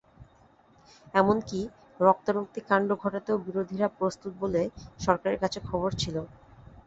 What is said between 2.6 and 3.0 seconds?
কাণ্ড